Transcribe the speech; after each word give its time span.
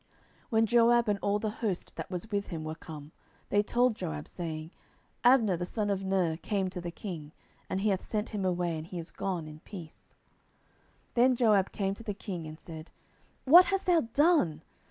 10:003:023 0.45 0.49
When 0.49 0.65
Joab 0.65 1.07
and 1.09 1.19
all 1.21 1.37
the 1.37 1.49
host 1.51 1.95
that 1.95 2.09
was 2.09 2.31
with 2.31 2.47
him 2.47 2.63
were 2.63 2.73
come, 2.73 3.11
they 3.49 3.61
told 3.61 3.95
Joab, 3.95 4.27
saying, 4.27 4.71
Abner 5.23 5.55
the 5.57 5.63
son 5.63 5.91
of 5.91 6.03
Ner 6.03 6.37
came 6.37 6.71
to 6.71 6.81
the 6.81 6.89
king, 6.89 7.33
and 7.69 7.81
he 7.81 7.89
hath 7.89 8.03
sent 8.03 8.29
him 8.29 8.43
away, 8.43 8.75
and 8.79 8.87
he 8.87 8.97
is 8.97 9.11
gone 9.11 9.47
in 9.47 9.59
peace. 9.59 10.15
10:003:024 11.13 11.13
Then 11.13 11.35
Joab 11.35 11.71
came 11.71 11.93
to 11.93 12.03
the 12.03 12.15
king, 12.15 12.47
and 12.47 12.59
said, 12.59 12.89
What 13.45 13.65
hast 13.65 13.85
thou 13.85 14.01
done? 14.11 14.63